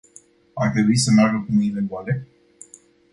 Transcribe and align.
Ar 0.55 0.69
trebui 0.71 0.97
să 0.97 1.11
meargă 1.11 1.37
cu 1.45 1.51
mâinile 1.51 1.81
goale? 1.87 2.27